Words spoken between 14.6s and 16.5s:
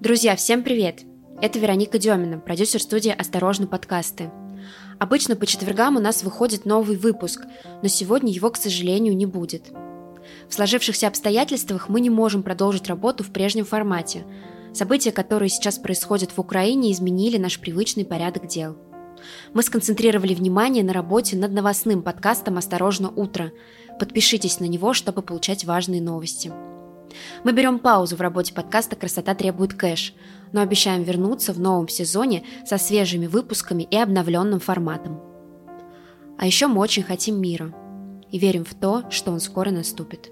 События, которые сейчас происходят в